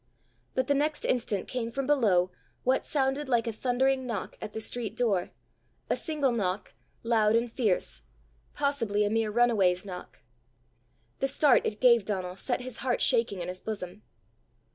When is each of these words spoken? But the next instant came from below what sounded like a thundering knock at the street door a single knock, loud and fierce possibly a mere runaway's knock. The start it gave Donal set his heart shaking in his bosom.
But 0.55 0.65
the 0.65 0.73
next 0.73 1.05
instant 1.05 1.47
came 1.47 1.69
from 1.69 1.85
below 1.85 2.31
what 2.63 2.83
sounded 2.87 3.29
like 3.29 3.45
a 3.45 3.53
thundering 3.53 4.07
knock 4.07 4.35
at 4.41 4.51
the 4.51 4.59
street 4.59 4.95
door 4.97 5.29
a 5.91 5.95
single 5.95 6.31
knock, 6.31 6.73
loud 7.03 7.35
and 7.35 7.51
fierce 7.51 8.01
possibly 8.55 9.05
a 9.05 9.11
mere 9.11 9.29
runaway's 9.29 9.85
knock. 9.85 10.23
The 11.19 11.27
start 11.27 11.67
it 11.67 11.79
gave 11.79 12.05
Donal 12.05 12.35
set 12.35 12.61
his 12.61 12.77
heart 12.77 12.99
shaking 12.99 13.41
in 13.41 13.47
his 13.47 13.61
bosom. 13.61 14.01